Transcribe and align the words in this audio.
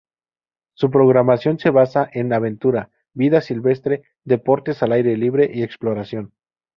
Su 0.73 0.89
programación 0.89 1.59
se 1.59 1.69
basa 1.69 2.09
en 2.11 2.33
aventura, 2.33 2.89
vida 3.13 3.39
silvestre, 3.39 4.01
deportes 4.23 4.81
al 4.81 4.93
aire 4.93 5.15
libre 5.15 5.51
y 5.53 5.61
exploración. 5.61 6.33